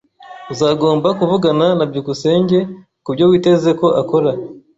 [0.53, 2.57] Uzagomba kuvugana na byukusenge
[3.05, 4.31] kubyo witeze ko akora.